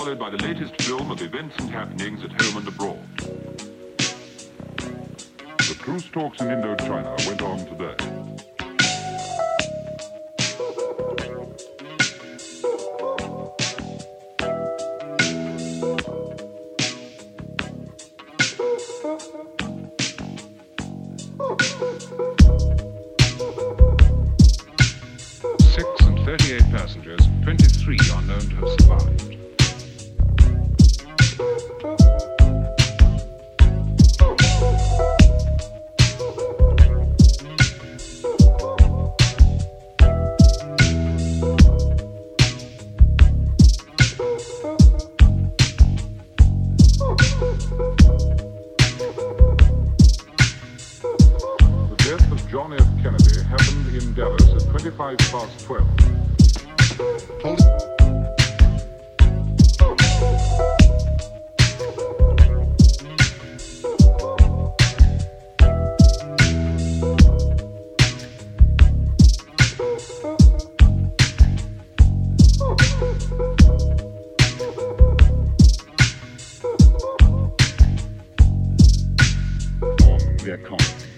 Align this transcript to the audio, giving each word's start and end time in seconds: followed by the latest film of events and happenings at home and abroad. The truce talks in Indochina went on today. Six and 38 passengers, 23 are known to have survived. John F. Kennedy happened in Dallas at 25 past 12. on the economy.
followed 0.00 0.18
by 0.18 0.30
the 0.30 0.38
latest 0.38 0.80
film 0.80 1.10
of 1.10 1.20
events 1.20 1.54
and 1.58 1.68
happenings 1.68 2.24
at 2.24 2.32
home 2.40 2.56
and 2.56 2.68
abroad. 2.68 3.06
The 5.58 5.76
truce 5.78 6.08
talks 6.08 6.40
in 6.40 6.46
Indochina 6.46 7.26
went 7.26 7.42
on 7.42 7.58
today. 7.66 7.96
Six 25.74 25.86
and 26.06 26.18
38 26.24 26.62
passengers, 26.70 27.20
23 27.42 27.98
are 28.14 28.22
known 28.22 28.40
to 28.40 28.56
have 28.56 28.80
survived. 28.80 29.19
John 52.50 52.72
F. 52.72 52.84
Kennedy 53.00 53.44
happened 53.44 53.94
in 53.94 54.12
Dallas 54.12 54.42
at 54.42 54.68
25 54.70 55.18
past 55.18 55.66
12. 55.66 55.86
on 80.02 80.36
the 80.38 80.54
economy. 80.54 81.09